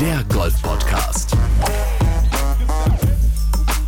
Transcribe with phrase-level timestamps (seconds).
[0.00, 1.36] der Golf Podcast.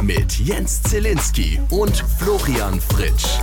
[0.03, 3.38] Mit Jens Zielinski und Florian Fritsch.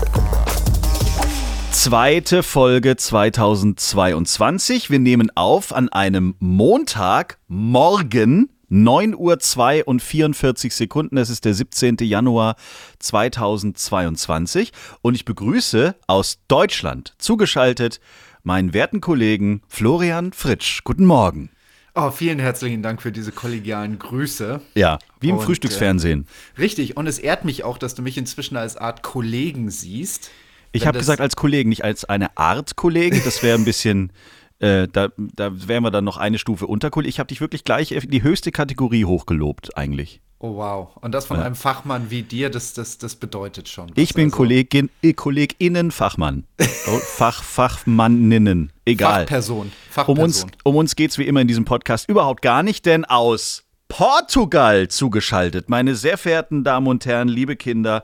[1.72, 4.92] Zweite Folge 2022.
[4.92, 11.18] Wir nehmen auf an einem Montag, morgen, 9 Uhr 2 und 44 Sekunden.
[11.18, 11.98] Es ist der 17.
[12.02, 12.56] Januar
[13.00, 18.00] 2022 und ich begrüße aus Deutschland zugeschaltet
[18.44, 20.84] meinen werten Kollegen Florian Fritsch.
[20.84, 21.50] Guten Morgen.
[21.96, 24.62] Oh, vielen herzlichen Dank für diese kollegialen Grüße.
[24.76, 26.28] Ja, wie im Und, Frühstücksfernsehen.
[26.56, 30.32] Äh, richtig, und es ehrt mich auch, dass du mich inzwischen als Art Kollegen siehst.
[30.72, 33.22] Ich habe gesagt als Kollegen, nicht als eine Art Kollegen.
[33.26, 34.12] Das wäre ein bisschen,
[34.60, 37.10] äh, da, da wären wir dann noch eine Stufe unter Kollegen.
[37.10, 40.22] Ich habe dich wirklich gleich in die höchste Kategorie hochgelobt eigentlich.
[40.42, 40.96] Oh, wow.
[41.02, 43.90] Und das von einem Fachmann wie dir, das, das, das bedeutet schon.
[43.90, 43.98] was.
[43.98, 46.46] Ich bin Also, Kollegin, äh, Kolleginnen, Fachmann.
[46.60, 48.72] Oh, Fach, Fachmanninnen.
[48.86, 49.28] Egal.
[49.28, 49.58] Fachperson.
[49.58, 50.24] Um Fachperson.
[50.24, 53.66] uns, um uns geht es wie immer in diesem Podcast überhaupt gar nicht, denn aus
[53.90, 58.04] Portugal zugeschaltet, meine sehr verehrten Damen und Herren, liebe Kinder,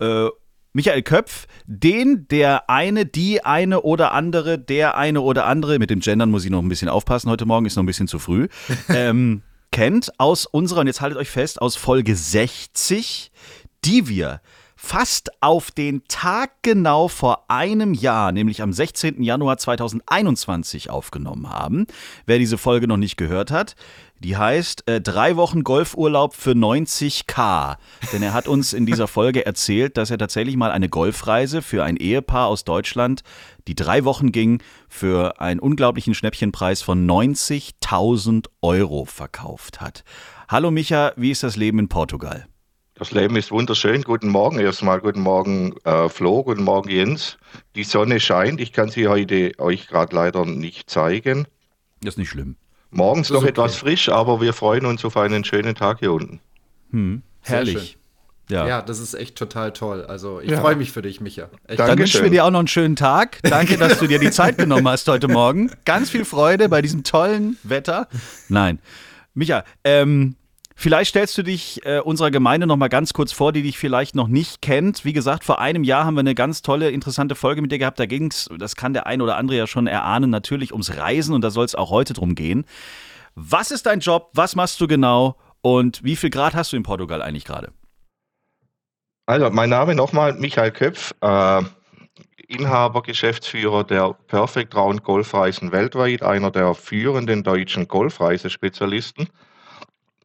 [0.00, 0.28] äh,
[0.72, 6.00] Michael Köpf, den, der eine, die eine oder andere, der eine oder andere, mit dem
[6.00, 8.48] Gendern muss ich noch ein bisschen aufpassen, heute Morgen ist noch ein bisschen zu früh,
[8.88, 9.42] ähm,
[9.76, 13.30] kennt aus unserer, und jetzt haltet euch fest, aus Folge 60,
[13.84, 14.40] die wir
[14.76, 19.22] fast auf den Tag genau vor einem Jahr, nämlich am 16.
[19.22, 21.86] Januar 2021 aufgenommen haben.
[22.26, 23.74] Wer diese Folge noch nicht gehört hat,
[24.20, 27.76] die heißt äh, Drei Wochen Golfurlaub für 90k.
[28.12, 31.82] Denn er hat uns in dieser Folge erzählt, dass er tatsächlich mal eine Golfreise für
[31.84, 33.22] ein Ehepaar aus Deutschland,
[33.68, 40.04] die drei Wochen ging, für einen unglaublichen Schnäppchenpreis von 90.000 Euro verkauft hat.
[40.48, 42.46] Hallo Micha, wie ist das Leben in Portugal?
[42.98, 44.02] Das Leben ist wunderschön.
[44.02, 45.00] Guten Morgen erstmal.
[45.00, 46.42] Guten Morgen, äh, Flo.
[46.42, 47.36] Guten Morgen, Jens.
[47.74, 48.58] Die Sonne scheint.
[48.58, 51.46] Ich kann sie heute euch gerade leider nicht zeigen.
[52.00, 52.56] Das ist nicht schlimm.
[52.90, 53.50] Morgens ist noch okay.
[53.50, 56.40] etwas frisch, aber wir freuen uns auf einen schönen Tag hier unten.
[56.90, 57.98] Sehr Herrlich.
[58.48, 58.66] Ja.
[58.66, 60.06] Ja, das ist echt total toll.
[60.06, 60.60] Also, ich Ja.
[60.60, 61.50] freue mich für dich, Micha.
[61.66, 61.78] Echt.
[61.78, 63.40] Dann wünschen wir dir auch noch einen schönen Tag.
[63.42, 65.70] Danke, dass du dir die Zeit genommen hast heute Morgen.
[65.84, 68.08] Ganz viel Freude bei diesem tollen Wetter.
[68.48, 68.78] Nein.
[69.34, 70.36] Micha, ähm,
[70.76, 74.14] vielleicht stellst du dich äh, unserer Gemeinde noch mal ganz kurz vor, die dich vielleicht
[74.14, 75.04] noch nicht kennt.
[75.04, 77.98] Wie gesagt, vor einem Jahr haben wir eine ganz tolle, interessante Folge mit dir gehabt.
[77.98, 81.34] Da ging es, das kann der ein oder andere ja schon erahnen, natürlich ums Reisen
[81.34, 82.64] und da soll es auch heute drum gehen.
[83.34, 84.30] Was ist dein Job?
[84.34, 85.36] Was machst du genau?
[85.60, 87.72] Und wie viel Grad hast du in Portugal eigentlich gerade?
[89.26, 91.62] Also, mein Name nochmal, Michael Köpf, äh,
[92.48, 99.28] Inhaber, Geschäftsführer der Perfect Round Golfreisen weltweit, einer der führenden deutschen Golfreisespezialisten.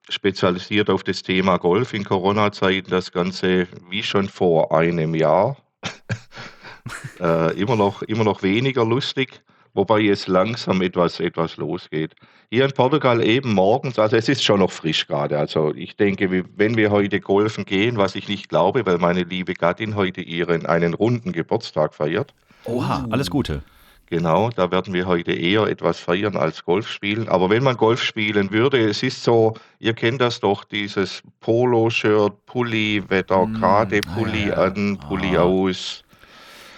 [0.09, 5.57] Spezialisiert auf das Thema Golf in Corona-Zeiten, das Ganze wie schon vor einem Jahr.
[7.19, 9.41] äh, immer, noch, immer noch weniger lustig,
[9.73, 12.15] wobei es langsam etwas, etwas losgeht.
[12.49, 15.39] Hier in Portugal eben morgens, also es ist schon noch frisch gerade.
[15.39, 19.53] Also ich denke, wenn wir heute golfen gehen, was ich nicht glaube, weil meine liebe
[19.53, 22.33] Gattin heute ihren einen runden Geburtstag feiert.
[22.65, 23.63] Oha, alles Gute.
[24.11, 27.29] Genau, da werden wir heute eher etwas feiern als Golf spielen.
[27.29, 32.45] Aber wenn man Golf spielen würde, es ist so, ihr kennt das doch, dieses Polo-Shirt,
[32.45, 35.43] Pulli, Wetter, gerade Pulli ja, an, Pulli Ah.
[35.43, 36.03] aus.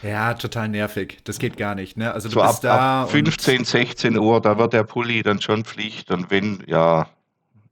[0.04, 1.22] Ja, total nervig.
[1.24, 2.14] Das geht gar nicht, ne?
[2.14, 3.02] Also, du So ab, bist da.
[3.04, 6.12] ab 15, 16 Uhr, da wird der Pulli dann schon Pflicht.
[6.12, 7.08] Und wenn, ja,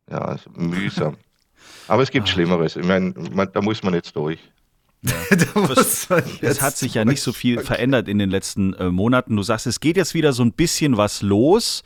[0.10, 1.18] ja, mühsam.
[1.88, 2.32] Aber es gibt Ah.
[2.32, 2.78] Schlimmeres.
[2.78, 3.14] Ich meine,
[3.54, 4.40] da muss man jetzt durch.
[5.56, 6.08] Man Es
[6.42, 9.36] jetzt- hat sich ja nicht so viel verändert in den letzten äh, Monaten.
[9.36, 11.84] Du sagst, es geht jetzt wieder so ein bisschen was los.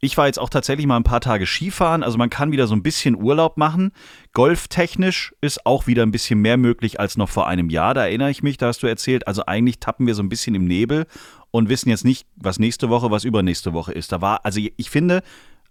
[0.00, 2.74] Ich war jetzt auch tatsächlich mal ein paar Tage Skifahren, also man kann wieder so
[2.74, 3.92] ein bisschen Urlaub machen.
[4.32, 7.94] Golftechnisch ist auch wieder ein bisschen mehr möglich als noch vor einem Jahr.
[7.94, 9.26] Da erinnere ich mich, da hast du erzählt.
[9.26, 11.06] Also eigentlich tappen wir so ein bisschen im Nebel
[11.50, 14.12] und wissen jetzt nicht, was nächste Woche, was übernächste Woche ist.
[14.12, 15.22] Da war, also ich finde,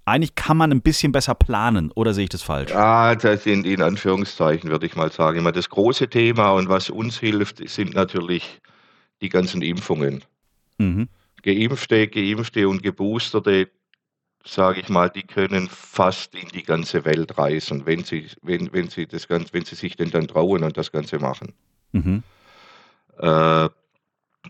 [0.06, 2.74] eigentlich kann man ein bisschen besser planen, oder sehe ich das falsch?
[2.74, 5.38] Ah, das sind in Anführungszeichen, würde ich mal sagen.
[5.38, 8.62] Immer das große Thema und was uns hilft, sind natürlich
[9.22, 10.24] die ganzen Impfungen.
[10.78, 11.08] Mhm.
[11.44, 13.70] Geimpfte, Geimpfte und Geboosterte,
[14.44, 18.90] sage ich mal, die können fast in die ganze Welt reisen, wenn sie, wenn, wenn
[18.90, 21.54] sie das Ganze, wenn sie sich denn dann trauen und das Ganze machen.
[21.92, 22.24] Mhm.
[23.20, 23.70] Äh,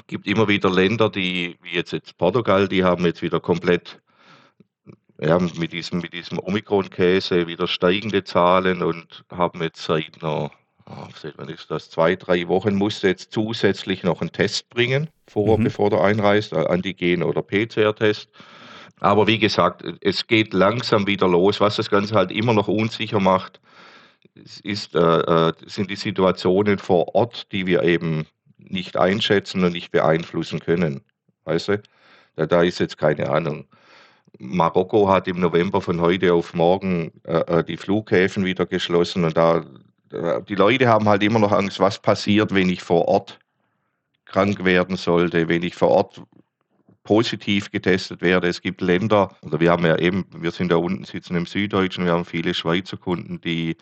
[0.07, 4.01] gibt immer wieder Länder, die, wie jetzt, jetzt Portugal, die haben jetzt wieder komplett
[5.21, 10.51] ja, mit diesem, mit diesem Omikron-Käse wieder steigende Zahlen und haben jetzt seit einer,
[11.15, 15.57] seit wann ist das, zwei, drei Wochen musste jetzt zusätzlich noch einen Test bringen, vor,
[15.59, 15.65] Mhm.
[15.65, 18.29] bevor der einreist, äh, Antigen- oder PCR-Test.
[19.00, 21.59] Aber wie gesagt, es geht langsam wieder los.
[21.59, 23.59] Was das Ganze halt immer noch unsicher macht,
[24.63, 28.25] ist, äh, äh, sind die Situationen vor Ort, die wir eben
[28.57, 31.01] nicht einschätzen und nicht beeinflussen können.
[31.45, 31.81] Weißt du?
[32.35, 33.65] Da, da ist jetzt keine Ahnung.
[34.39, 39.38] Marokko hat im November von heute auf morgen äh, äh die Flughäfen wieder geschlossen und
[39.38, 39.63] da
[40.48, 43.39] die Leute haben halt immer noch Angst, was passiert, wenn ich vor Ort
[44.25, 46.22] krank werden sollte, wenn ich vor Ort
[47.04, 48.48] positiv getestet werde.
[48.48, 52.06] Es gibt Länder, oder wir haben ja eben, wir sind da unten sitzen im Süddeutschen,
[52.06, 53.78] wir haben viele Schweizer Kunden, die,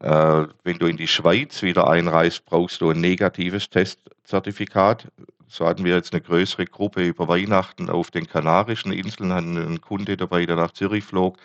[0.00, 5.08] äh, wenn du in die Schweiz wieder einreist, brauchst du ein negatives Testzertifikat.
[5.54, 9.80] So hatten wir jetzt eine größere Gruppe über Weihnachten auf den Kanarischen Inseln, hatten einen
[9.80, 11.36] Kunde dabei, der nach Zürich flog.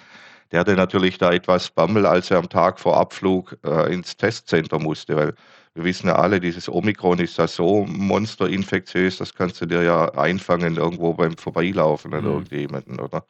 [0.52, 4.80] Der hatte natürlich da etwas Bammel, als er am Tag vor Abflug äh, ins Testcenter
[4.80, 5.36] musste, weil
[5.76, 10.12] wir wissen ja alle, dieses Omikron ist ja so monsterinfektiös, das kannst du dir ja
[10.16, 12.32] einfangen irgendwo beim Vorbeilaufen an mhm.
[12.32, 13.28] irgendjemanden, oder?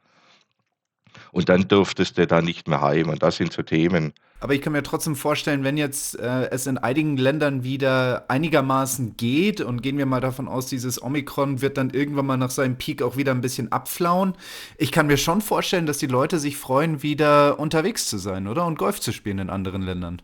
[1.32, 3.10] Und dann dürftest du da nicht mehr heim.
[3.10, 4.14] Und das sind so Themen.
[4.42, 9.18] Aber ich kann mir trotzdem vorstellen, wenn jetzt äh, es in einigen Ländern wieder einigermaßen
[9.18, 12.78] geht und gehen wir mal davon aus, dieses Omikron wird dann irgendwann mal nach seinem
[12.78, 14.34] Peak auch wieder ein bisschen abflauen.
[14.78, 18.66] Ich kann mir schon vorstellen, dass die Leute sich freuen, wieder unterwegs zu sein, oder?
[18.66, 20.22] Und Golf zu spielen in anderen Ländern.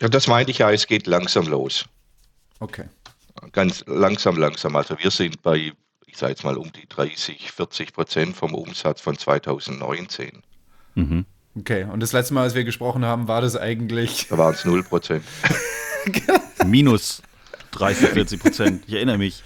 [0.00, 1.86] Ja, das meinte ich ja, es geht langsam los.
[2.58, 2.86] Okay.
[3.52, 4.74] Ganz langsam, langsam.
[4.76, 5.72] Also wir sind bei,
[6.16, 10.42] ich sage jetzt mal, um die 30, 40 Prozent vom Umsatz von 2019.
[10.94, 11.26] Mhm.
[11.58, 14.28] Okay, und das letzte Mal, als wir gesprochen haben, war das eigentlich.
[14.30, 15.24] Da waren es 0 Prozent.
[16.64, 17.20] Minus
[17.72, 18.84] 30, 40 Prozent.
[18.86, 19.44] Ich erinnere mich.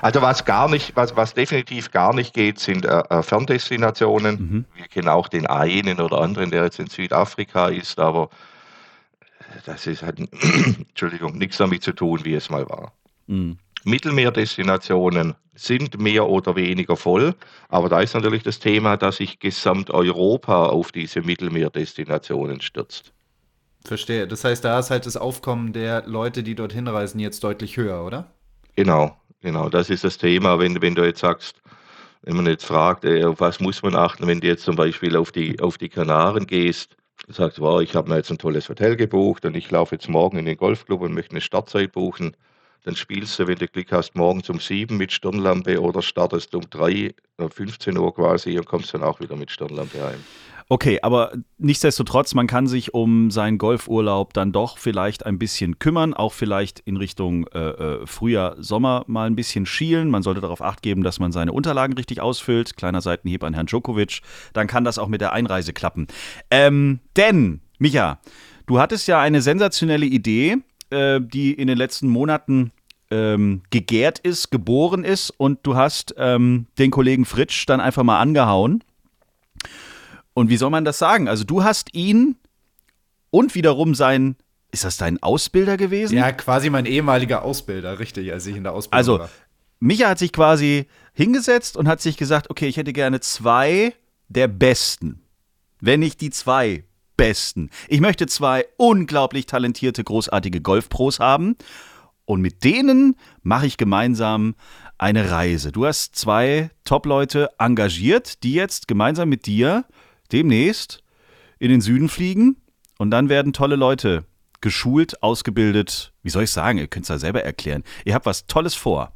[0.00, 4.36] Also was gar nicht, was, was definitiv gar nicht geht, sind äh, äh Ferndestinationen.
[4.40, 4.64] Mhm.
[4.76, 8.30] Wir kennen auch den einen oder anderen, der jetzt in Südafrika ist, aber
[9.66, 10.18] das ist, hat
[10.88, 12.94] Entschuldigung, nichts damit zu tun, wie es mal war.
[13.26, 13.58] Mhm.
[13.84, 17.34] Mittelmeerdestinationen sind mehr oder weniger voll,
[17.68, 23.12] aber da ist natürlich das Thema, dass sich Gesamteuropa auf diese Mittelmeerdestinationen stürzt.
[23.84, 24.26] Verstehe.
[24.26, 28.04] Das heißt, da ist halt das Aufkommen der Leute, die dorthin reisen, jetzt deutlich höher,
[28.04, 28.30] oder?
[28.76, 29.68] Genau, genau.
[29.68, 31.60] Das ist das Thema, wenn, wenn du jetzt sagst,
[32.22, 35.16] wenn man jetzt fragt, äh, auf was muss man achten, wenn du jetzt zum Beispiel
[35.16, 36.96] auf die, auf die Kanaren gehst,
[37.28, 40.38] sagt, wow, ich habe mir jetzt ein tolles Hotel gebucht und ich laufe jetzt morgen
[40.38, 42.36] in den Golfclub und möchte eine Startzeit buchen.
[42.84, 46.62] Dann spielst du, wenn du Glück hast, morgens um sieben mit Stirnlampe oder startest um
[46.70, 50.24] drei, 15 Uhr quasi und kommst dann auch wieder mit Stirnlampe heim.
[50.72, 56.14] Okay, aber nichtsdestotrotz, man kann sich um seinen Golfurlaub dann doch vielleicht ein bisschen kümmern,
[56.14, 60.10] auch vielleicht in Richtung äh, äh, Frühjahr, Sommer mal ein bisschen schielen.
[60.10, 62.76] Man sollte darauf acht geben, dass man seine Unterlagen richtig ausfüllt.
[62.76, 64.20] Kleiner Seitenhieb an Herrn Djokovic.
[64.52, 66.06] Dann kann das auch mit der Einreise klappen.
[66.52, 68.20] Ähm, denn, Micha,
[68.66, 70.58] du hattest ja eine sensationelle Idee,
[70.90, 72.72] äh, die in den letzten Monaten
[73.10, 78.20] ähm, gegärt ist, geboren ist und du hast ähm, den Kollegen Fritsch dann einfach mal
[78.20, 78.84] angehauen
[80.34, 81.28] und wie soll man das sagen?
[81.28, 82.36] Also du hast ihn
[83.30, 84.36] und wiederum sein,
[84.70, 86.16] ist das dein Ausbilder gewesen?
[86.16, 89.20] Ja, quasi mein ehemaliger Ausbilder, richtig, als ich in der Ausbildung also, war.
[89.22, 89.34] Also
[89.80, 93.94] Micha hat sich quasi hingesetzt und hat sich gesagt, okay, ich hätte gerne zwei
[94.28, 95.22] der Besten.
[95.80, 96.84] Wenn nicht die zwei
[97.20, 97.68] Besten.
[97.88, 101.54] Ich möchte zwei unglaublich talentierte, großartige Golfpros haben.
[102.24, 104.54] Und mit denen mache ich gemeinsam
[104.96, 105.70] eine Reise.
[105.70, 109.84] Du hast zwei Top-Leute engagiert, die jetzt gemeinsam mit dir
[110.32, 111.02] demnächst
[111.58, 112.56] in den Süden fliegen
[112.96, 114.24] und dann werden tolle Leute
[114.62, 116.14] geschult, ausgebildet.
[116.22, 116.78] Wie soll ich sagen?
[116.78, 117.84] Ihr könnt es ja selber erklären.
[118.06, 119.12] Ihr habt was Tolles vor.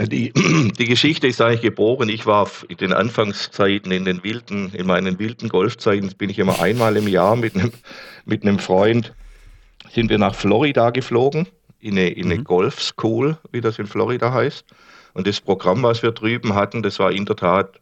[0.00, 0.32] Die,
[0.78, 2.08] die Geschichte ist eigentlich geboren.
[2.08, 6.60] Ich war in den Anfangszeiten, in den wilden, in meinen wilden Golfzeiten, bin ich immer
[6.60, 7.72] einmal im Jahr mit einem,
[8.24, 9.12] mit einem Freund,
[9.92, 11.46] sind wir nach Florida geflogen,
[11.80, 12.44] in eine, in eine mhm.
[12.44, 14.64] Golf School, wie das in Florida heißt.
[15.12, 17.78] Und das Programm, was wir drüben hatten, das war in der Tat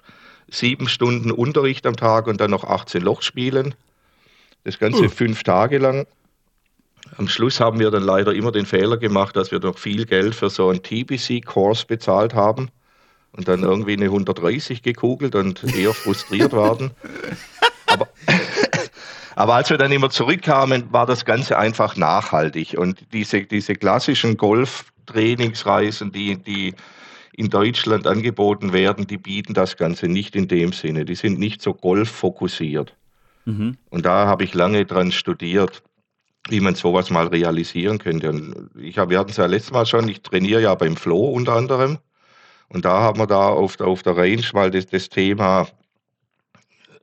[0.51, 3.75] sieben Stunden Unterricht am Tag und dann noch 18 Loch spielen.
[4.65, 5.09] Das Ganze uh.
[5.09, 6.07] fünf Tage lang.
[7.19, 10.35] Am Schluss haben wir dann leider immer den Fehler gemacht, dass wir noch viel Geld
[10.35, 12.71] für so einen TBC-Kurs bezahlt haben
[13.33, 16.93] und dann irgendwie eine 130 gekugelt und eher frustriert waren.
[17.87, 18.09] Aber,
[19.37, 22.77] aber als wir dann immer zurückkamen, war das Ganze einfach nachhaltig.
[22.79, 26.75] Und diese, diese klassischen Golf-Trainingsreisen, die, die
[27.35, 31.05] in Deutschland angeboten werden, die bieten das Ganze nicht in dem Sinne.
[31.05, 32.95] Die sind nicht so golffokussiert.
[33.45, 33.77] Mhm.
[33.91, 35.83] Und da habe ich lange dran studiert,
[36.49, 38.31] wie man sowas mal realisieren könnte.
[38.31, 41.29] Und ich habe, wir hatten es ja letztes Mal schon, ich trainiere ja beim Flo
[41.29, 41.99] unter anderem.
[42.69, 45.69] Und da haben wir da auf, auf der Range mal das, das Thema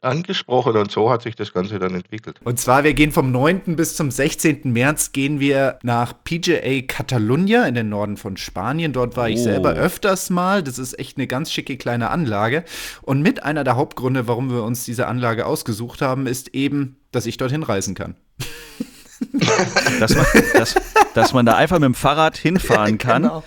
[0.01, 2.39] angesprochen und so hat sich das Ganze dann entwickelt.
[2.43, 3.75] Und zwar, wir gehen vom 9.
[3.75, 4.61] bis zum 16.
[4.63, 8.93] März gehen wir nach PGA Catalunya in den Norden von Spanien.
[8.93, 9.29] Dort war oh.
[9.29, 10.63] ich selber öfters mal.
[10.63, 12.63] Das ist echt eine ganz schicke kleine Anlage.
[13.01, 17.25] Und mit einer der Hauptgründe, warum wir uns diese Anlage ausgesucht haben, ist eben, dass
[17.25, 18.15] ich dorthin reisen kann.
[19.99, 20.75] dass, man, dass,
[21.13, 23.23] dass man da einfach mit dem Fahrrad hinfahren kann.
[23.23, 23.43] Genau.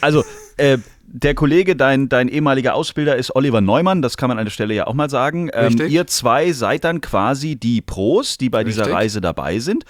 [0.00, 0.24] Also,
[0.56, 0.78] äh,
[1.08, 4.74] der Kollege, dein, dein ehemaliger Ausbilder ist Oliver Neumann, das kann man an der Stelle
[4.74, 5.50] ja auch mal sagen.
[5.52, 8.82] Ähm, ihr zwei seid dann quasi die Pros, die bei Richtig.
[8.82, 9.84] dieser Reise dabei sind.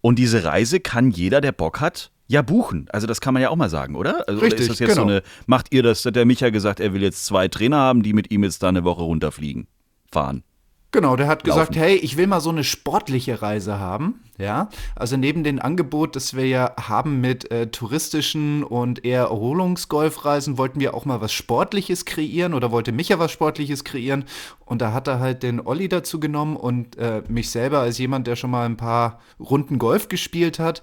[0.00, 2.86] Und diese Reise kann jeder, der Bock hat, ja buchen.
[2.92, 4.26] Also das kann man ja auch mal sagen, oder?
[4.28, 5.02] Also Richtig, ist das jetzt genau.
[5.02, 8.02] so eine, macht ihr das, hat der Micha gesagt, er will jetzt zwei Trainer haben,
[8.02, 9.66] die mit ihm jetzt da eine Woche runterfliegen,
[10.10, 10.44] fahren.
[10.92, 14.20] Genau, der hat gesagt, hey, ich will mal so eine sportliche Reise haben.
[14.38, 20.56] Ja, also neben dem Angebot, das wir ja haben mit äh, touristischen und eher Erholungsgolfreisen,
[20.56, 24.24] wollten wir auch mal was Sportliches kreieren oder wollte Micha was Sportliches kreieren.
[24.64, 28.26] Und da hat er halt den Olli dazu genommen und äh, mich selber als jemand,
[28.26, 30.80] der schon mal ein paar Runden Golf gespielt hat.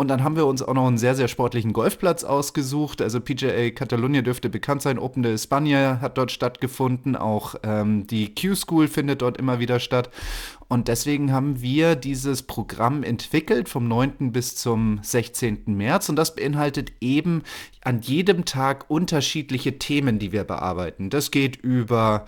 [0.00, 3.02] Und dann haben wir uns auch noch einen sehr, sehr sportlichen Golfplatz ausgesucht.
[3.02, 4.98] Also PGA Catalunya dürfte bekannt sein.
[4.98, 7.16] Open de España hat dort stattgefunden.
[7.16, 10.08] Auch ähm, die Q-School findet dort immer wieder statt.
[10.68, 14.32] Und deswegen haben wir dieses Programm entwickelt vom 9.
[14.32, 15.64] bis zum 16.
[15.66, 16.08] März.
[16.08, 17.42] Und das beinhaltet eben
[17.82, 21.10] an jedem Tag unterschiedliche Themen, die wir bearbeiten.
[21.10, 22.24] Das geht über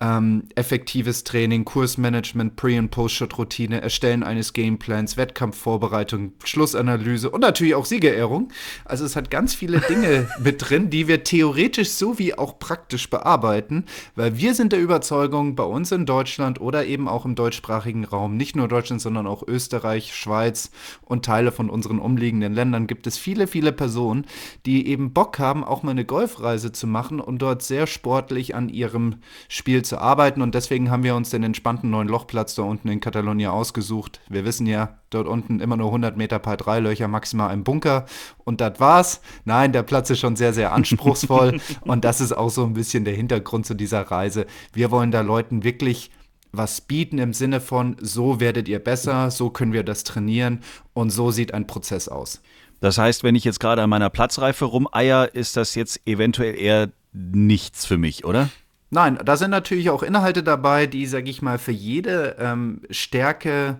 [0.00, 7.84] ähm, effektives Training, Kursmanagement, Pre- und Post-Shot-Routine, Erstellen eines Gameplans, Wettkampfvorbereitung, Schlussanalyse und natürlich auch
[7.84, 8.48] Siegerehrung.
[8.84, 13.84] Also es hat ganz viele Dinge mit drin, die wir theoretisch sowie auch praktisch bearbeiten,
[14.16, 18.36] weil wir sind der Überzeugung, bei uns in Deutschland oder eben auch im deutschsprachigen Raum,
[18.36, 20.70] nicht nur Deutschland, sondern auch Österreich, Schweiz
[21.02, 24.26] und Teile von unseren umliegenden Ländern, gibt es viele, viele Personen,
[24.66, 28.68] die eben Bock haben, auch mal eine Golfreise zu machen und dort sehr sportlich an
[28.68, 29.16] ihrem
[29.48, 33.00] Spiel zu arbeiten und deswegen haben wir uns den entspannten neuen Lochplatz da unten in
[33.00, 34.20] Katalonien ausgesucht.
[34.28, 38.06] Wir wissen ja, dort unten immer nur 100 Meter Paar 3 Löcher, maximal im Bunker
[38.44, 39.20] und das war's.
[39.44, 43.04] Nein, der Platz ist schon sehr, sehr anspruchsvoll und das ist auch so ein bisschen
[43.04, 44.46] der Hintergrund zu dieser Reise.
[44.72, 46.10] Wir wollen da Leuten wirklich
[46.56, 50.60] was bieten im Sinne von, so werdet ihr besser, so können wir das trainieren
[50.92, 52.42] und so sieht ein Prozess aus.
[52.80, 56.90] Das heißt, wenn ich jetzt gerade an meiner Platzreife rumeier, ist das jetzt eventuell eher
[57.12, 58.50] nichts für mich, oder?
[58.94, 63.78] Nein, da sind natürlich auch Inhalte dabei, die, sag ich mal, für jede ähm, Stärke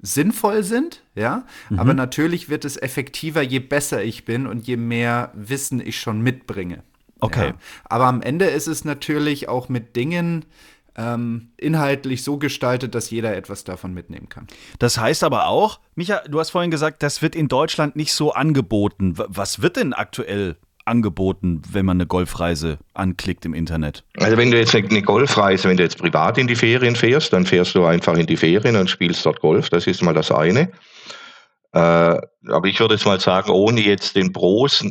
[0.00, 1.44] sinnvoll sind, ja.
[1.68, 1.80] Mhm.
[1.80, 6.20] Aber natürlich wird es effektiver, je besser ich bin und je mehr Wissen ich schon
[6.20, 6.84] mitbringe.
[7.18, 7.48] Okay.
[7.48, 7.54] Ja.
[7.86, 10.44] Aber am Ende ist es natürlich auch mit Dingen
[10.94, 14.46] ähm, inhaltlich so gestaltet, dass jeder etwas davon mitnehmen kann.
[14.78, 18.32] Das heißt aber auch, Micha, du hast vorhin gesagt, das wird in Deutschland nicht so
[18.32, 19.14] angeboten.
[19.16, 24.04] Was wird denn aktuell angeboten, wenn man eine Golfreise anklickt im Internet?
[24.18, 27.46] Also wenn du jetzt eine Golfreise, wenn du jetzt privat in die Ferien fährst, dann
[27.46, 29.70] fährst du einfach in die Ferien und spielst dort Golf.
[29.70, 30.70] Das ist mal das eine.
[31.72, 34.84] Äh, aber ich würde jetzt mal sagen, ohne jetzt den Pros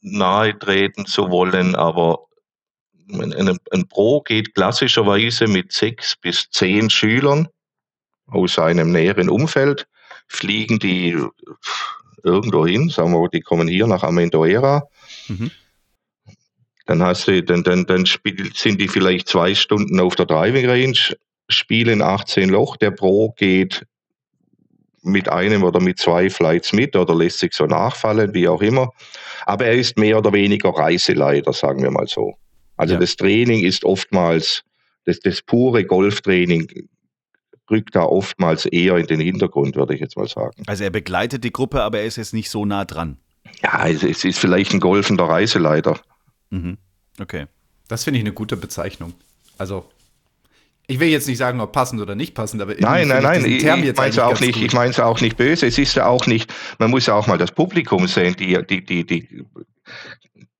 [0.00, 2.18] nahe treten zu wollen, aber
[3.10, 7.48] ein, ein Pro geht klassischerweise mit sechs bis zehn Schülern
[8.26, 9.86] aus seinem näheren Umfeld,
[10.26, 11.16] fliegen die
[12.22, 14.86] irgendwo hin, sagen wir, die kommen hier nach Amendoera,
[15.28, 15.50] Mhm.
[16.86, 20.68] Dann hast du, dann, dann, dann spiel, sind die vielleicht zwei Stunden auf der Driving
[20.68, 20.98] Range,
[21.48, 22.76] spielen 18 Loch.
[22.76, 23.84] Der Pro geht
[25.02, 28.90] mit einem oder mit zwei Flights mit oder lässt sich so nachfallen, wie auch immer.
[29.44, 32.34] Aber er ist mehr oder weniger Reiseleiter, sagen wir mal so.
[32.76, 33.00] Also ja.
[33.00, 34.62] das Training ist oftmals,
[35.04, 36.88] das, das pure Golftraining
[37.70, 40.62] rückt da oftmals eher in den Hintergrund, würde ich jetzt mal sagen.
[40.66, 43.18] Also er begleitet die Gruppe, aber er ist jetzt nicht so nah dran.
[43.62, 45.98] Ja, es ist vielleicht ein golfender Reiseleiter.
[46.50, 46.78] Mhm.
[47.20, 47.46] Okay.
[47.88, 49.14] Das finde ich eine gute Bezeichnung.
[49.56, 49.90] Also,
[50.86, 53.64] ich will jetzt nicht sagen, ob passend oder nicht passend, aber nein, nein, nein, ich,
[53.64, 54.54] ich meine es auch nicht.
[54.54, 54.62] Gut.
[54.62, 55.66] Ich meine es auch nicht böse.
[55.66, 56.52] Es ist ja auch nicht.
[56.78, 59.44] Man muss ja auch mal das Publikum sehen, die, die, die, die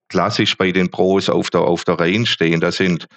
[0.09, 2.61] klassisch bei den Pros auf der auf der Range stehen.
[2.61, 3.09] Da sind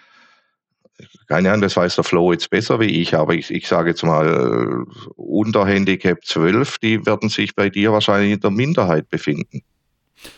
[1.32, 4.04] keine Ahnung, das weiß der Flo jetzt besser wie ich, aber ich, ich sage jetzt
[4.04, 4.86] mal,
[5.16, 9.62] unter Handicap 12, die werden sich bei dir wahrscheinlich in der Minderheit befinden.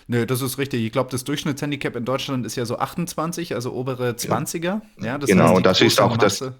[0.05, 0.85] Nö, das ist richtig.
[0.85, 4.81] Ich glaube, das Durchschnittshandicap in Deutschland ist ja so 28, also obere 20er.
[5.01, 6.53] Ja, das genau, und das ist auch Masse.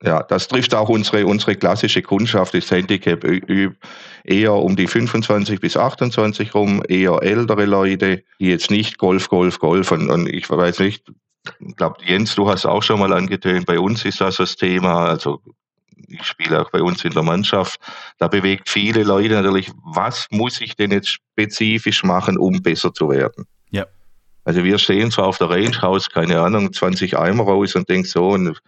[0.00, 0.08] das.
[0.08, 3.22] Ja, das trifft auch unsere, unsere klassische Kundschaft, das Handicap
[4.24, 9.58] eher um die 25 bis 28 rum, eher ältere Leute, die jetzt nicht Golf, Golf,
[9.58, 11.04] Golf und, und ich weiß nicht,
[11.60, 15.08] ich glaube, Jens, du hast auch schon mal angetönt, bei uns ist das das Thema,
[15.08, 15.40] also
[16.08, 17.80] ich spiele auch bei uns in der Mannschaft,
[18.18, 23.08] da bewegt viele Leute natürlich, was muss ich denn jetzt spezifisch machen, um besser zu
[23.10, 23.46] werden?
[23.70, 23.86] Ja.
[24.44, 28.06] Also wir stehen zwar auf der Range, haus, keine Ahnung, 20 Eimer raus und denk
[28.06, 28.60] so, und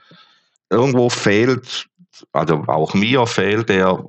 [0.70, 1.86] irgendwo fehlt,
[2.32, 4.04] also auch mir fehlt der,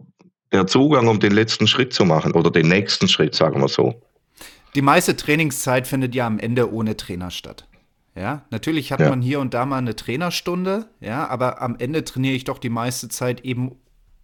[0.52, 4.02] der Zugang, um den letzten Schritt zu machen oder den nächsten Schritt, sagen wir so.
[4.76, 7.68] Die meiste Trainingszeit findet ja am Ende ohne Trainer statt.
[8.18, 9.10] Ja, natürlich hat ja.
[9.10, 12.70] man hier und da mal eine Trainerstunde, ja, aber am Ende trainiere ich doch die
[12.70, 13.76] meiste Zeit eben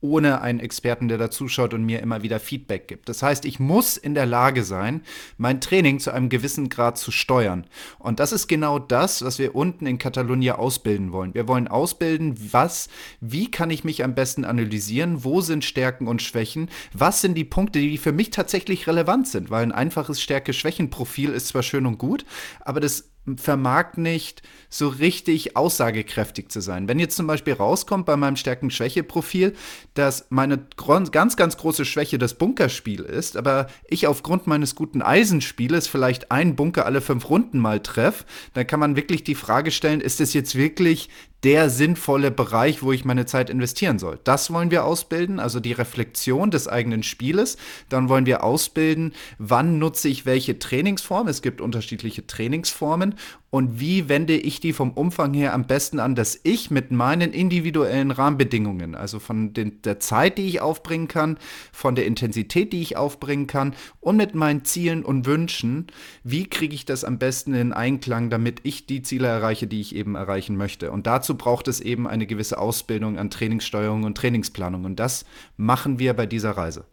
[0.03, 3.07] ohne einen Experten, der da zuschaut und mir immer wieder Feedback gibt.
[3.07, 5.01] Das heißt, ich muss in der Lage sein,
[5.38, 7.65] mein Training zu einem gewissen Grad zu steuern.
[8.00, 11.33] Und das ist genau das, was wir unten in Katalonia ausbilden wollen.
[11.33, 12.89] Wir wollen ausbilden, was,
[13.21, 17.45] wie kann ich mich am besten analysieren, wo sind Stärken und Schwächen, was sind die
[17.45, 21.97] Punkte, die für mich tatsächlich relevant sind, weil ein einfaches Stärke-Schwächen-Profil ist zwar schön und
[21.97, 22.25] gut,
[22.59, 26.88] aber das vermag nicht so richtig aussagekräftig zu sein.
[26.88, 29.53] Wenn jetzt zum Beispiel rauskommt bei meinem Stärken-Schwäche-Profil,
[29.94, 30.65] dass meine
[31.12, 36.56] ganz, ganz große Schwäche das Bunkerspiel ist, aber ich aufgrund meines guten Eisenspieles vielleicht einen
[36.56, 40.34] Bunker alle fünf Runden mal treffe, dann kann man wirklich die Frage stellen, ist es
[40.34, 41.10] jetzt wirklich
[41.43, 44.19] der sinnvolle Bereich, wo ich meine Zeit investieren soll.
[44.23, 47.57] Das wollen wir ausbilden, also die Reflexion des eigenen Spieles.
[47.89, 51.27] Dann wollen wir ausbilden, wann nutze ich welche Trainingsform.
[51.27, 53.15] Es gibt unterschiedliche Trainingsformen
[53.53, 57.33] und wie wende ich die vom Umfang her am besten an, dass ich mit meinen
[57.33, 61.38] individuellen Rahmenbedingungen, also von den, der Zeit, die ich aufbringen kann,
[61.72, 65.86] von der Intensität, die ich aufbringen kann und mit meinen Zielen und Wünschen,
[66.24, 69.95] wie kriege ich das am besten in Einklang, damit ich die Ziele erreiche, die ich
[69.95, 70.89] eben erreichen möchte.
[70.89, 74.83] Und dazu braucht es eben eine gewisse Ausbildung an Trainingssteuerung und Trainingsplanung.
[74.83, 75.25] Und das
[75.57, 76.86] machen wir bei dieser Reise.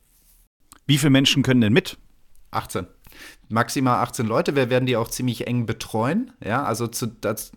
[0.86, 1.96] Wie viele Menschen können denn mit?
[2.50, 2.86] 18
[3.48, 4.56] maximal 18 Leute.
[4.56, 6.32] Wir werden die auch ziemlich eng betreuen.
[6.44, 7.52] Ja, also zu, das,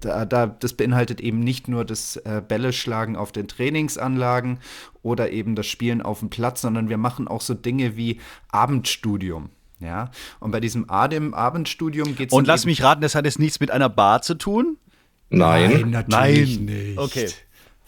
[0.00, 4.58] da, da, das beinhaltet eben nicht nur das äh, Bälle schlagen auf den Trainingsanlagen
[5.02, 8.20] oder eben das Spielen auf dem Platz, sondern wir machen auch so Dinge wie
[8.50, 9.50] Abendstudium.
[9.80, 12.32] Ja, und bei diesem Adem Abendstudium geht es.
[12.32, 14.76] Und lass mich raten, das hat jetzt nichts mit einer Bar zu tun?
[15.28, 16.64] Nein, Nein natürlich Nein.
[16.66, 16.98] nicht.
[16.98, 17.28] Okay.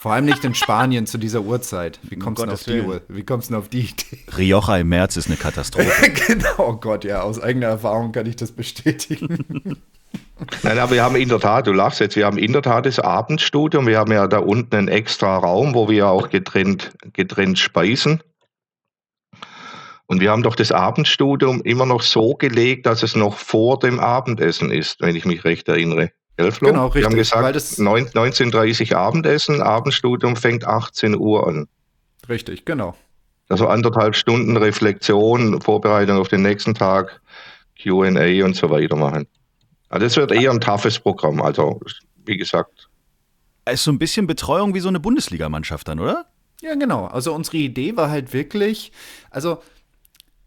[0.05, 1.99] Vor allem nicht in Spanien zu dieser Uhrzeit.
[2.03, 3.01] Wie kommst du auf die Uhr?
[3.09, 4.19] Wie kommst du auf die Idee?
[4.37, 6.11] Rioja im März ist eine Katastrophe.
[6.29, 9.39] genau, oh Gott, ja, aus eigener Erfahrung kann ich das bestätigen.
[10.63, 12.85] Nein, aber wir haben in der Tat, du lachst jetzt, wir haben in der Tat
[12.85, 13.87] das Abendstudium.
[13.87, 18.23] Wir haben ja da unten einen extra Raum, wo wir auch getrennt, getrennt speisen.
[20.05, 23.99] Und wir haben doch das Abendstudium immer noch so gelegt, dass es noch vor dem
[24.01, 26.11] Abendessen ist, wenn ich mich recht erinnere.
[26.37, 26.69] Elflo?
[26.69, 27.03] Genau, richtig.
[27.03, 31.69] Wir haben gesagt, 19.30 Uhr Abendessen, Abendstudium fängt 18 Uhr an.
[32.29, 32.97] Richtig, genau.
[33.49, 37.21] Also anderthalb Stunden Reflexion, Vorbereitung auf den nächsten Tag,
[37.81, 39.27] QA und so weiter machen.
[39.91, 41.43] Also das wird eher ein toughes Programm.
[41.43, 41.81] Also,
[42.25, 42.89] wie gesagt.
[43.67, 46.27] Es ist so ein bisschen Betreuung wie so eine Bundesligamannschaft dann, oder?
[46.63, 47.07] Ja, genau.
[47.07, 48.91] Also unsere Idee war halt wirklich,
[49.31, 49.63] also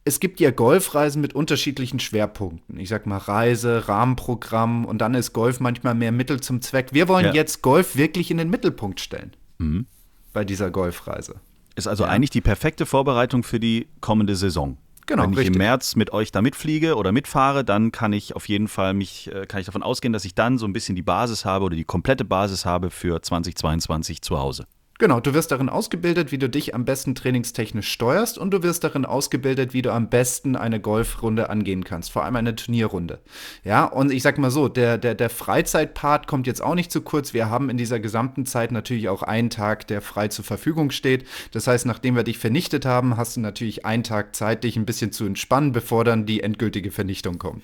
[0.08, 2.80] es gibt ja Golfreisen mit unterschiedlichen Schwerpunkten.
[2.80, 6.94] Ich sag mal Reise, Rahmenprogramm und dann ist Golf manchmal mehr Mittel zum Zweck.
[6.94, 7.34] Wir wollen ja.
[7.34, 9.86] jetzt Golf wirklich in den Mittelpunkt stellen mhm.
[10.34, 11.36] bei dieser Golfreise.
[11.76, 12.10] Ist also ja.
[12.10, 14.78] eigentlich die perfekte Vorbereitung für die kommende Saison.
[15.06, 15.56] Genau, Wenn ich richtig.
[15.56, 19.32] im März mit euch da mitfliege oder mitfahre, dann kann ich auf jeden Fall mich,
[19.34, 21.76] äh, kann ich davon ausgehen, dass ich dann so ein bisschen die Basis habe oder
[21.76, 24.68] die komplette Basis habe für 2022 zu Hause.
[25.00, 28.84] Genau, du wirst darin ausgebildet, wie du dich am besten trainingstechnisch steuerst und du wirst
[28.84, 33.20] darin ausgebildet, wie du am besten eine Golfrunde angehen kannst, vor allem eine Turnierrunde.
[33.64, 37.02] Ja, und ich sag mal so, der, der, der Freizeitpart kommt jetzt auch nicht zu
[37.02, 37.34] kurz.
[37.34, 41.28] Wir haben in dieser gesamten Zeit natürlich auch einen Tag, der frei zur Verfügung steht.
[41.52, 44.88] Das heißt, nachdem wir dich vernichtet haben, hast du natürlich einen Tag Zeit, dich ein
[44.88, 47.64] bisschen zu entspannen, bevor dann die endgültige Vernichtung kommt.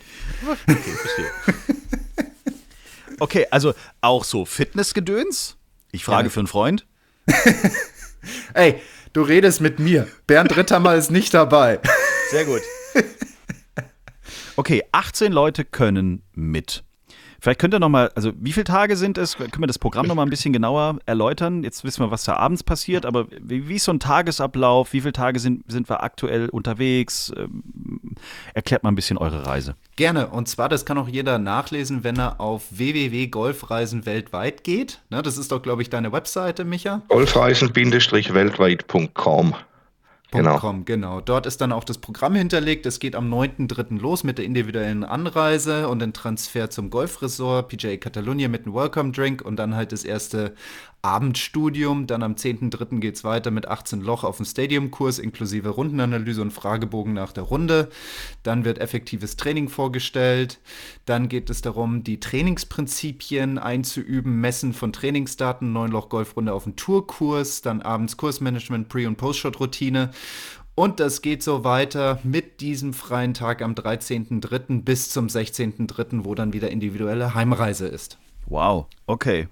[0.67, 1.31] Okay, verstehe.
[3.19, 5.57] okay, also auch so Fitnessgedöns?
[5.91, 6.29] Ich frage ja.
[6.29, 6.85] für einen Freund.
[8.53, 8.81] Ey,
[9.13, 10.07] du redest mit mir.
[10.27, 11.79] Bernd Ritthammer ist nicht dabei.
[12.31, 12.61] Sehr gut.
[14.55, 16.83] Okay, 18 Leute können mit.
[17.43, 19.35] Vielleicht könnt ihr noch mal, also wie viele Tage sind es?
[19.35, 21.65] Können wir das Programm noch mal ein bisschen genauer erläutern?
[21.65, 24.93] Jetzt wissen wir, was da abends passiert, aber wie, wie ist so ein Tagesablauf?
[24.93, 27.33] Wie viele Tage sind, sind wir aktuell unterwegs?
[27.35, 28.15] Ähm,
[28.53, 29.75] erklärt mal ein bisschen eure Reise.
[29.97, 30.27] Gerne.
[30.27, 35.01] Und zwar, das kann auch jeder nachlesen, wenn er auf www.golfreisen weltweit geht.
[35.09, 37.01] Ne, das ist doch, glaube ich, deine Webseite, Micha.
[37.09, 39.55] Golfreisen-weltweit.com.
[40.33, 40.59] Genau.
[40.59, 41.21] Com, genau.
[41.21, 42.85] Dort ist dann auch das Programm hinterlegt.
[42.85, 43.99] Es geht am 9.3.
[43.99, 49.11] los mit der individuellen Anreise und den Transfer zum Golfresort, PGA Catalunya mit einem Welcome
[49.11, 50.53] Drink und dann halt das erste
[51.03, 52.07] Abendstudium.
[52.07, 52.99] Dann am 10.3.
[52.99, 57.43] geht es weiter mit 18 Loch auf dem Stadiumkurs inklusive Rundenanalyse und Fragebogen nach der
[57.43, 57.89] Runde.
[58.41, 60.59] Dann wird effektives Training vorgestellt.
[61.05, 66.77] Dann geht es darum, die Trainingsprinzipien einzuüben, Messen von Trainingsdaten, 9 Loch Golfrunde auf dem
[66.77, 70.11] Tourkurs, dann abends Kursmanagement, Pre- und Post-Shot-Routine.
[70.75, 74.83] Und das geht so weiter mit diesem freien Tag am 13.03.
[74.83, 78.17] bis zum 16.03., wo dann wieder individuelle Heimreise ist.
[78.47, 79.47] Wow, okay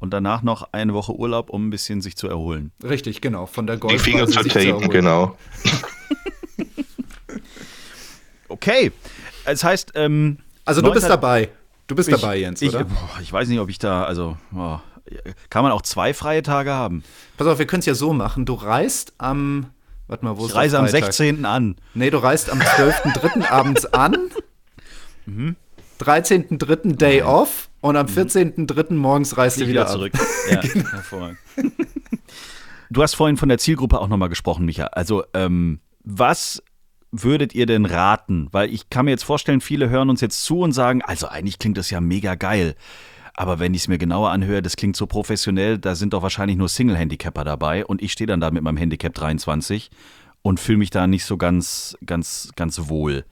[0.00, 2.72] und danach noch eine Woche Urlaub, um ein bisschen sich zu erholen.
[2.82, 3.46] Richtig, genau.
[3.46, 5.36] Von der Golf Die Finger zu tapen, genau.
[8.48, 8.90] okay.
[9.44, 11.50] Das heißt, ähm, also du bist dabei.
[11.86, 12.84] Du bist ich, dabei, Jens, ich, oder?
[12.84, 14.82] Boah, ich weiß nicht, ob ich da, also, boah,
[15.50, 17.02] Kann man auch zwei freie Tage haben.
[17.36, 18.46] Pass auf, wir können es ja so machen.
[18.46, 19.66] Du reist am,
[20.10, 21.12] warte mal, wo Ich reise am Freitag?
[21.12, 21.44] 16.
[21.44, 21.76] an.
[21.94, 23.48] Nee, du reist am 12.3.
[23.48, 24.16] abends an.
[25.26, 25.56] Mhm.
[26.00, 26.96] 13.3.
[26.96, 27.68] Day off.
[27.80, 28.92] Und am 14.3.
[28.94, 30.12] morgens reist du wieder, wieder zurück.
[30.50, 31.38] Ja, hervorragend.
[32.90, 34.86] Du hast vorhin von der Zielgruppe auch nochmal gesprochen, Micha.
[34.86, 36.62] Also, ähm, was
[37.12, 38.48] würdet ihr denn raten?
[38.50, 41.58] Weil ich kann mir jetzt vorstellen, viele hören uns jetzt zu und sagen, also eigentlich
[41.58, 42.74] klingt das ja mega geil.
[43.34, 46.56] Aber wenn ich es mir genauer anhöre, das klingt so professionell, da sind doch wahrscheinlich
[46.56, 49.90] nur Single-Handicapper dabei und ich stehe dann da mit meinem Handicap 23
[50.42, 53.24] und fühle mich da nicht so ganz, ganz, ganz wohl.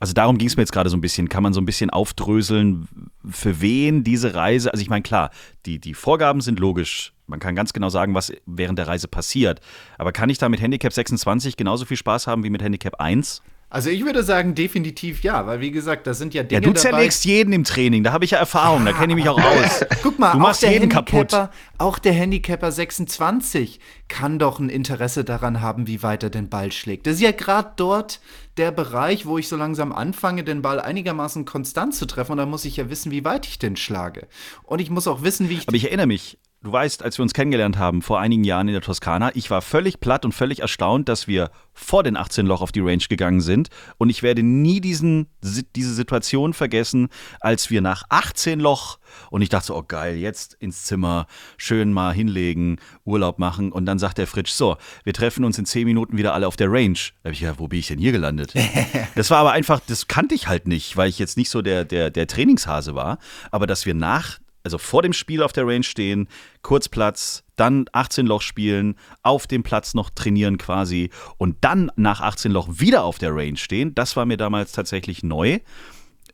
[0.00, 1.28] Also darum ging es mir jetzt gerade so ein bisschen.
[1.28, 2.88] Kann man so ein bisschen aufdröseln,
[3.28, 5.30] für wen diese Reise, also ich meine, klar,
[5.66, 7.12] die, die Vorgaben sind logisch.
[7.26, 9.60] Man kann ganz genau sagen, was während der Reise passiert.
[9.98, 13.42] Aber kann ich da mit Handicap 26 genauso viel Spaß haben wie mit Handicap 1?
[13.70, 16.72] Also ich würde sagen, definitiv ja, weil wie gesagt, da sind ja Dinge Ja, du
[16.72, 16.80] dabei.
[16.80, 19.84] zerlegst jeden im Training, da habe ich ja Erfahrung, da kenne ich mich auch aus.
[20.02, 21.34] Guck mal, du machst jeden kaputt.
[21.76, 23.78] Auch der Handicapper 26
[24.08, 27.06] kann doch ein Interesse daran haben, wie weit er den Ball schlägt.
[27.06, 28.20] Das ist ja gerade dort
[28.56, 32.32] der Bereich, wo ich so langsam anfange, den Ball einigermaßen konstant zu treffen.
[32.32, 34.28] Und da muss ich ja wissen, wie weit ich den schlage.
[34.62, 37.22] Und ich muss auch wissen, wie ich Aber ich erinnere mich, du weißt, als wir
[37.22, 40.60] uns kennengelernt haben, vor einigen Jahren in der Toskana, ich war völlig platt und völlig
[40.60, 43.68] erstaunt, dass wir vor den 18 Loch auf die Range gegangen sind.
[43.96, 47.08] Und ich werde nie diesen, diese Situation vergessen,
[47.40, 48.98] als wir nach 18 Loch
[49.30, 53.72] und ich dachte so, oh geil, jetzt ins Zimmer, schön mal hinlegen, Urlaub machen.
[53.72, 56.56] Und dann sagt der Fritsch, so, wir treffen uns in 10 Minuten wieder alle auf
[56.56, 56.98] der Range.
[57.22, 58.54] Da habe ich gedacht, wo bin ich denn hier gelandet?
[59.14, 61.84] das war aber einfach, das kannte ich halt nicht, weil ich jetzt nicht so der,
[61.84, 63.18] der, der Trainingshase war.
[63.50, 64.38] Aber dass wir nach
[64.68, 66.28] also vor dem Spiel auf der Range stehen,
[66.60, 72.52] Kurzplatz, dann 18 Loch spielen, auf dem Platz noch trainieren quasi und dann nach 18
[72.52, 75.60] Loch wieder auf der Range stehen, das war mir damals tatsächlich neu.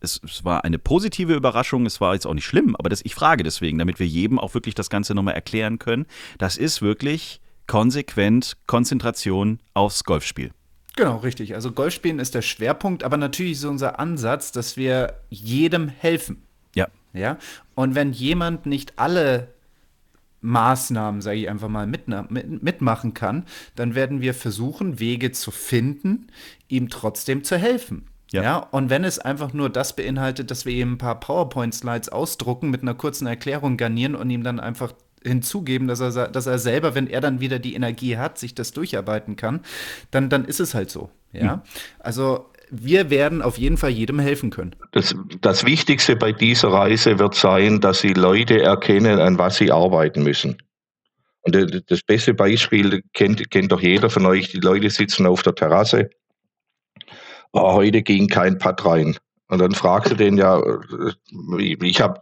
[0.01, 3.15] Es, es war eine positive Überraschung, es war jetzt auch nicht schlimm, aber das, ich
[3.15, 6.07] frage deswegen, damit wir jedem auch wirklich das Ganze nochmal erklären können.
[6.39, 10.51] Das ist wirklich konsequent Konzentration aufs Golfspiel.
[10.97, 11.55] Genau, richtig.
[11.55, 16.44] Also Golfspielen ist der Schwerpunkt, aber natürlich ist unser Ansatz, dass wir jedem helfen.
[17.15, 17.39] Ja.
[17.75, 19.49] Und wenn jemand nicht alle
[20.43, 23.45] Maßnahmen, sage ich einfach mal, mit, mit, mitmachen kann,
[23.77, 26.27] dann werden wir versuchen, Wege zu finden,
[26.69, 28.07] ihm trotzdem zu helfen.
[28.31, 28.43] Ja.
[28.43, 28.57] Ja.
[28.57, 32.83] und wenn es einfach nur das beinhaltet, dass wir ihm ein paar PowerPoint-Slides ausdrucken, mit
[32.83, 37.07] einer kurzen Erklärung garnieren und ihm dann einfach hinzugeben, dass er, dass er selber, wenn
[37.07, 39.61] er dann wieder die Energie hat, sich das durcharbeiten kann,
[40.11, 41.11] dann, dann ist es halt so.
[41.33, 41.63] Ja.
[42.01, 42.51] Also
[42.83, 44.75] wir werden auf jeden Fall jedem helfen können.
[44.93, 49.71] Das, das Wichtigste bei dieser Reise wird sein, dass Sie Leute erkennen, an was sie
[49.71, 50.57] arbeiten müssen.
[51.43, 51.55] Und
[51.89, 54.51] das- beste Beispiel kennt, kennt doch jeder von euch.
[54.51, 56.11] Die Leute sitzen auf der Terrasse.
[57.53, 59.17] Oh, heute ging kein Putt rein.
[59.49, 62.21] Und dann fragst du den ja, äh, ich habe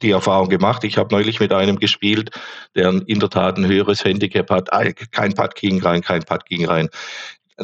[0.00, 2.30] die Erfahrung gemacht, ich habe neulich mit einem gespielt,
[2.74, 4.72] der in der Tat ein höheres Handicap hat.
[4.72, 6.88] Ah, Kein Putt ging rein, kein Putt ging rein.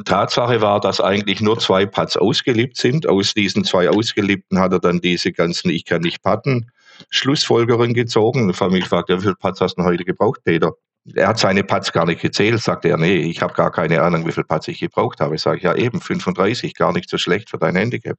[0.05, 3.09] Tatsache war, dass eigentlich nur zwei Putts ausgeliebt sind.
[3.09, 6.71] Aus diesen zwei ausgeliebten hat er dann diese ganzen Ich kann nicht putten
[7.11, 8.45] Schlussfolgerungen gezogen.
[8.45, 10.73] Und habe mich gefragt, wie viele Putts hast du heute gebraucht, Peter?
[11.15, 14.27] Er hat seine Putts gar nicht gezählt, sagte er, nee, ich habe gar keine Ahnung,
[14.27, 15.37] wie viele Putts ich gebraucht habe.
[15.37, 18.19] Ich sage, ja eben, 35, gar nicht so schlecht für dein Handicap.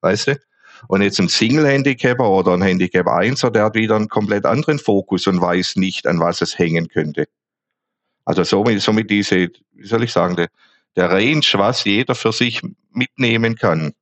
[0.00, 0.40] Weißt du?
[0.88, 5.26] Und jetzt ein Single-Handicapper oder ein Handicap 1er, der hat wieder einen komplett anderen Fokus
[5.26, 7.26] und weiß nicht, an was es hängen könnte.
[8.24, 10.46] Also somit, somit diese, wie soll ich sagen,
[10.96, 13.92] der, Range, was jeder für sich mitnehmen kann,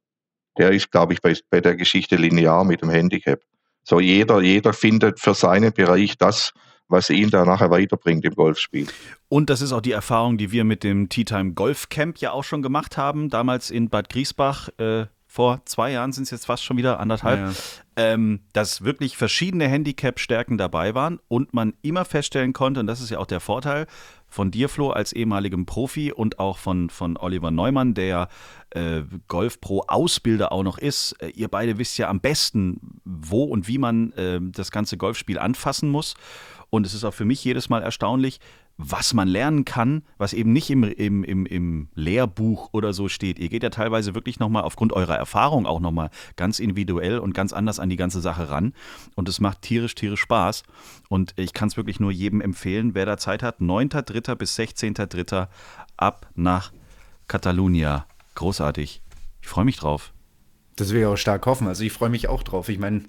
[0.58, 3.40] der ist, glaube ich, bei, bei der Geschichte linear mit dem Handicap.
[3.84, 6.52] So jeder, jeder findet für seinen Bereich das,
[6.88, 8.86] was ihn da nachher weiterbringt im Golfspiel.
[9.28, 12.32] Und das ist auch die Erfahrung, die wir mit dem Tea Time Golf Camp ja
[12.32, 14.68] auch schon gemacht haben, damals in Bad Griesbach.
[14.78, 17.52] Äh, vor zwei Jahren sind es jetzt fast schon wieder anderthalb, Ja.
[17.96, 23.10] ähm, dass wirklich verschiedene Handicap-Stärken dabei waren und man immer feststellen konnte, und das ist
[23.10, 23.86] ja auch der Vorteil
[24.26, 28.28] von dir, Flo, als ehemaligem Profi und auch von, von Oliver Neumann, der
[28.70, 31.12] äh, Golf-Pro-Ausbilder auch noch ist.
[31.20, 35.38] Äh, ihr beide wisst ja am besten, wo und wie man äh, das ganze Golfspiel
[35.38, 36.14] anfassen muss.
[36.70, 38.40] Und es ist auch für mich jedes Mal erstaunlich,
[38.78, 43.40] was man lernen kann, was eben nicht im, im, im, im Lehrbuch oder so steht.
[43.40, 47.52] Ihr geht ja teilweise wirklich nochmal aufgrund eurer Erfahrung auch nochmal ganz individuell und ganz
[47.52, 48.72] anders an die ganze Sache ran.
[49.16, 50.62] Und es macht tierisch, tierisch Spaß.
[51.08, 53.60] Und ich kann es wirklich nur jedem empfehlen, wer da Zeit hat.
[53.60, 54.36] 9.3.
[54.36, 55.48] bis 16.3.
[55.96, 56.72] ab nach
[57.26, 58.06] Catalunya.
[58.36, 59.02] Großartig.
[59.42, 60.12] Ich freue mich drauf.
[60.76, 61.66] Das will ich auch stark hoffen.
[61.66, 62.68] Also ich freue mich auch drauf.
[62.68, 63.02] Ich meine,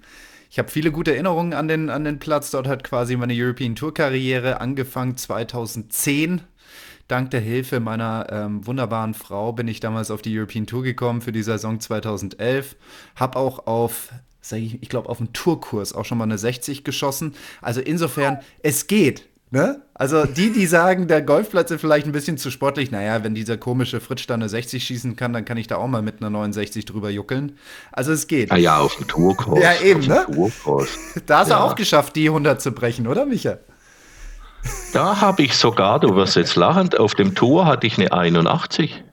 [0.49, 2.51] ich habe viele gute Erinnerungen an den, an den Platz.
[2.51, 6.41] Dort hat quasi meine European Tour Karriere angefangen 2010.
[7.07, 11.21] Dank der Hilfe meiner ähm, wunderbaren Frau bin ich damals auf die European Tour gekommen
[11.21, 12.75] für die Saison 2011.
[13.15, 14.09] Habe auch auf
[14.41, 17.35] sag ich, ich glaube, auf dem Tourkurs auch schon mal eine 60 geschossen.
[17.61, 19.28] Also insofern, es geht.
[19.51, 19.81] Ne?
[19.95, 23.57] Also die, die sagen, der Golfplatz ist vielleicht ein bisschen zu sportlich, naja, wenn dieser
[23.57, 26.29] komische Fritsch da eine 60 schießen kann, dann kann ich da auch mal mit einer
[26.29, 27.57] 69 drüber juckeln.
[27.91, 28.51] Also es geht.
[28.51, 29.59] Ah ja, auf dem Tourkurs.
[29.63, 30.27] Ja, eben, ne?
[31.25, 31.57] Da hast ja.
[31.57, 33.57] du auch geschafft, die 100 zu brechen, oder Micha?
[34.93, 39.03] Da habe ich sogar, du wirst jetzt lachen, auf dem Tour hatte ich eine 81.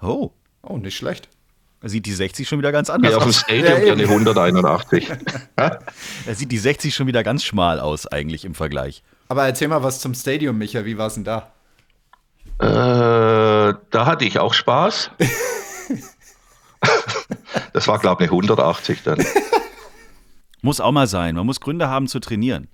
[0.00, 0.30] Oh.
[0.62, 1.28] Oh, nicht schlecht.
[1.82, 3.40] Da sieht die 60 schon wieder ganz anders Ja, auf dem aus.
[3.40, 5.12] Stadium Ja, ja, eine 181.
[5.56, 5.78] Da
[6.32, 9.02] sieht die 60 schon wieder ganz schmal aus, eigentlich im Vergleich.
[9.28, 10.84] Aber erzähl mal was zum Stadium, Micha.
[10.84, 11.50] Wie war es denn da?
[12.60, 15.10] äh, da hatte ich auch Spaß.
[17.72, 19.24] Das war, glaube ich, eine 180 dann.
[20.62, 21.34] Muss auch mal sein.
[21.34, 22.68] Man muss Gründe haben zu trainieren.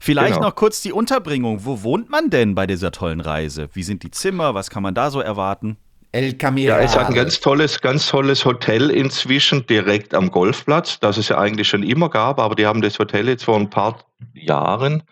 [0.00, 0.48] Vielleicht Genau.
[0.48, 1.64] noch kurz die Unterbringung.
[1.64, 3.68] Wo wohnt man denn bei dieser tollen Reise?
[3.72, 4.54] Wie sind die Zimmer?
[4.54, 5.76] Was kann man da so erwarten?
[6.10, 6.70] El Camino.
[6.70, 11.28] Ja, es hat ein ganz tolles, ganz tolles Hotel inzwischen direkt am Golfplatz, das es
[11.28, 13.98] ja eigentlich schon immer gab, aber die haben das Hotel jetzt vor ein paar
[14.34, 15.02] Jahren,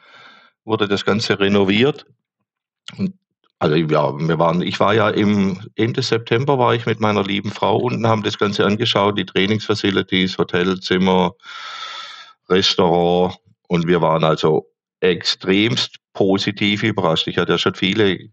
[0.71, 2.07] wurde das Ganze renoviert.
[2.97, 3.15] Und
[3.59, 7.51] also ja, wir waren, ich war ja im Ende September war ich mit meiner lieben
[7.51, 11.35] Frau unten, haben das Ganze angeschaut, die Trainingsfacilities, Hotelzimmer,
[12.49, 13.37] Restaurant
[13.69, 14.67] und wir waren also
[15.01, 17.27] extremst positiv überrascht.
[17.27, 18.31] Ich hatte ja schon viele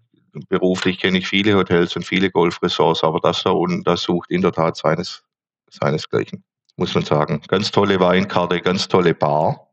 [0.50, 4.42] beruflich kenne ich viele Hotels und viele Golfresorts, aber das da unten, das sucht in
[4.42, 5.24] der Tat seines,
[5.70, 6.44] seinesgleichen,
[6.76, 7.42] muss man sagen.
[7.48, 9.67] Ganz tolle Weinkarte, ganz tolle Bar.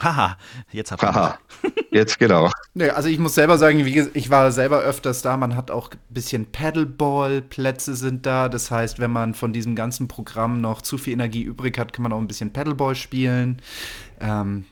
[0.00, 0.36] Haha,
[0.72, 1.38] jetzt habt ihr Haha,
[1.90, 2.50] jetzt genau.
[2.74, 5.36] Nee, also ich muss selber sagen, wie, ges- ich war selber öfters da.
[5.36, 8.48] Man hat auch ein bisschen Paddleball-Plätze sind da.
[8.48, 12.02] Das heißt, wenn man von diesem ganzen Programm noch zu viel Energie übrig hat, kann
[12.02, 13.62] man auch ein bisschen Paddleball spielen.
[14.20, 14.66] Ähm,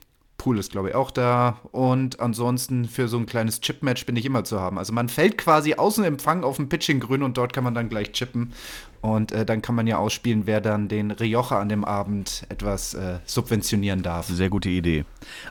[0.44, 1.57] Pool ist, glaube ich, auch da.
[1.72, 4.76] Und ansonsten für so ein kleines Chip-Match bin ich immer zu haben.
[4.76, 8.12] Also man fällt quasi außen Empfang auf dem Pitching-Grün und dort kann man dann gleich
[8.12, 8.52] chippen.
[9.00, 12.92] Und äh, dann kann man ja ausspielen, wer dann den Rioja an dem Abend etwas
[12.92, 14.26] äh, subventionieren darf.
[14.26, 15.07] Sehr gute Idee.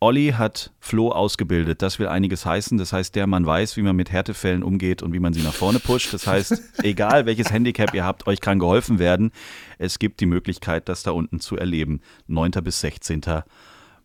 [0.00, 1.82] Olli hat Flo ausgebildet.
[1.82, 2.78] Das will einiges heißen.
[2.78, 5.52] Das heißt, der Mann weiß, wie man mit Härtefällen umgeht und wie man sie nach
[5.52, 6.14] vorne pusht.
[6.14, 9.32] Das heißt, egal welches Handicap ihr habt, euch kann geholfen werden.
[9.76, 12.00] Es gibt die Möglichkeit, das da unten zu erleben.
[12.28, 12.52] 9.
[12.62, 13.20] bis 16.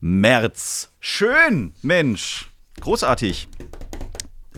[0.01, 0.91] März.
[0.99, 2.51] Schön, Mensch.
[2.81, 3.47] Großartig.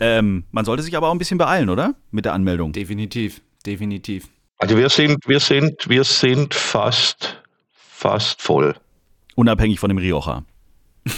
[0.01, 1.93] Ähm, man sollte sich aber auch ein bisschen beeilen, oder?
[2.09, 2.73] Mit der Anmeldung.
[2.73, 4.27] Definitiv, definitiv.
[4.57, 7.41] Also wir sind, wir sind, wir sind fast,
[7.73, 8.75] fast voll.
[9.35, 10.43] Unabhängig von dem Rioja.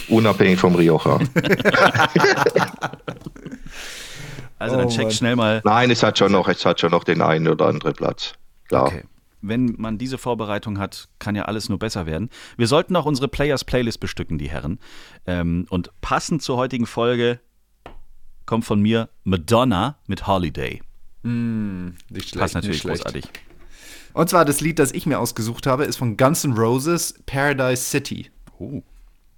[0.09, 1.19] Unabhängig vom Rioja.
[4.59, 5.61] Also dann Oh check schnell mal.
[5.65, 8.33] Nein, es hat schon noch, es hat schon noch den einen oder anderen Platz.
[8.69, 8.85] Klar.
[8.87, 9.03] Okay.
[9.41, 12.29] Wenn man diese Vorbereitung hat, kann ja alles nur besser werden.
[12.55, 14.79] Wir sollten auch unsere Players Playlist bestücken, die Herren.
[15.27, 17.41] Ähm, und passend zur heutigen Folge
[18.53, 20.79] kommt von mir Madonna mit Holiday.
[21.23, 23.25] Nicht schlecht, Passt natürlich großartig.
[24.13, 27.81] Und zwar das Lied, das ich mir ausgesucht habe, ist von Guns N' Roses, Paradise
[27.81, 28.29] City.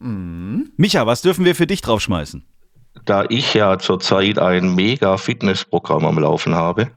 [0.01, 2.43] Micha, was dürfen wir für dich draufschmeißen?
[3.05, 6.91] Da ich ja zurzeit ein mega Fitnessprogramm am Laufen habe,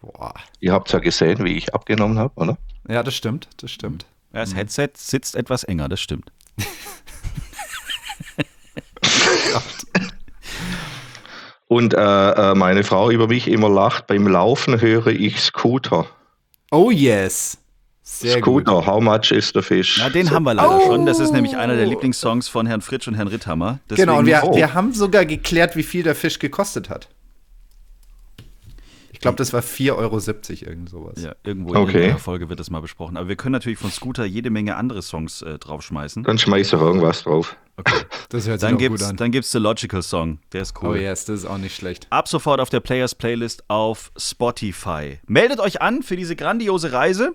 [0.00, 0.32] Boah.
[0.60, 2.56] ihr habt ja gesehen, wie ich abgenommen habe, oder?
[2.88, 4.06] Ja, das stimmt, das stimmt.
[4.32, 6.32] Ja, Das Headset sitzt etwas enger, das stimmt.
[11.72, 16.04] Und äh, äh, meine Frau über mich immer lacht, beim Laufen höre ich Scooter.
[16.70, 17.56] Oh yes.
[18.02, 18.86] Sehr Scooter, gut.
[18.86, 19.98] how much is the fish?
[19.98, 20.86] Na, den So, haben wir leider Oh.
[20.86, 21.06] schon.
[21.06, 23.78] Das ist nämlich einer der Lieblingssongs von Herrn Fritsch und Herrn Ritthammer.
[23.88, 24.54] Deswegen, Genau, und wir, Oh.
[24.54, 27.08] wir haben sogar geklärt, wie viel der Fisch gekostet hat.
[29.22, 29.92] Ich glaube, das war 4,70
[30.66, 31.22] Euro, irgend sowas.
[31.22, 31.92] Ja, irgendwo in Okay.
[31.92, 33.16] irgendeiner Folge wird das mal besprochen.
[33.16, 36.24] Aber wir können natürlich von Scooter jede Menge andere Songs äh, draufschmeißen.
[36.24, 37.54] Dann schmeiß doch irgendwas drauf.
[37.76, 37.94] Okay.
[38.30, 39.16] Das hört sich Dann doch gut gibt's, an.
[39.16, 40.38] dann gibt's The Logical Song.
[40.52, 40.98] Der ist oh cool.
[40.98, 42.08] yes, das ist auch nicht schlecht.
[42.10, 45.20] Ab sofort auf der Players Playlist auf Spotify.
[45.28, 47.32] Meldet euch an für diese grandiose Reise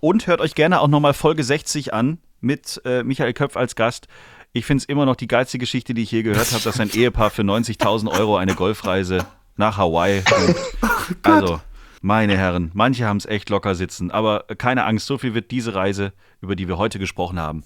[0.00, 4.08] und hört euch gerne auch nochmal Folge 60 an mit äh, Michael Köpf als Gast.
[4.52, 6.90] Ich finde es immer noch die geilste Geschichte, die ich je gehört habe, dass ein
[6.92, 9.24] Ehepaar für 90.000 Euro eine Golfreise
[9.56, 10.22] nach Hawaii.
[11.22, 11.60] also,
[12.00, 15.74] meine Herren, manche haben es echt locker sitzen, aber keine Angst, so viel wird diese
[15.74, 17.64] Reise, über die wir heute gesprochen haben,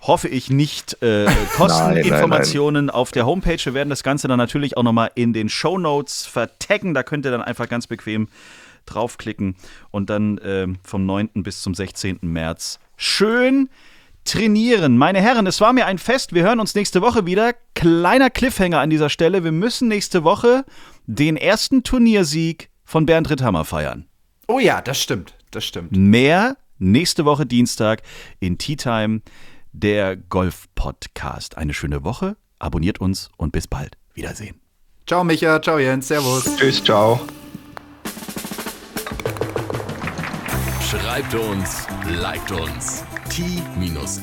[0.00, 1.78] hoffe ich nicht äh, kosten.
[1.78, 3.64] Nein, nein, Informationen auf der Homepage.
[3.64, 6.94] Wir werden das Ganze dann natürlich auch nochmal in den Show Notes vertaggen.
[6.94, 8.28] Da könnt ihr dann einfach ganz bequem
[8.84, 9.56] draufklicken
[9.90, 11.30] und dann ähm, vom 9.
[11.34, 12.18] bis zum 16.
[12.20, 13.68] März schön
[14.24, 14.96] trainieren.
[14.96, 16.32] Meine Herren, es war mir ein Fest.
[16.32, 17.54] Wir hören uns nächste Woche wieder.
[17.74, 19.44] Kleiner Cliffhanger an dieser Stelle.
[19.44, 20.64] Wir müssen nächste Woche
[21.06, 24.06] den ersten Turniersieg von Bernd Ritthammer feiern.
[24.48, 25.34] Oh ja, das stimmt.
[25.50, 25.96] Das stimmt.
[25.96, 28.02] Mehr nächste Woche Dienstag
[28.40, 29.22] in Tea Time,
[29.72, 31.56] der Golf-Podcast.
[31.56, 33.96] Eine schöne Woche, abonniert uns und bis bald.
[34.14, 34.60] Wiedersehen.
[35.06, 36.44] Ciao Micha, ciao Jens, servus.
[36.56, 37.20] Tschüss, ciao.
[40.80, 41.86] Schreibt uns,
[42.20, 43.04] liked uns.
[43.28, 44.22] t-time.golf